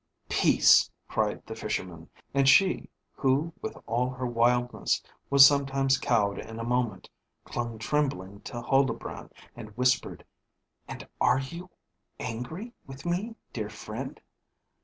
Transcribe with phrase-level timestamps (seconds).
[0.29, 6.59] "Peace!" cried the Fisherman; and she, who with all her wildness was sometimes cowed in
[6.59, 7.07] a moment,
[7.43, 10.25] clung trembling to Huldbrand, and whispered,
[10.87, 11.69] "And are you
[12.19, 14.19] angry with me, dear friend?"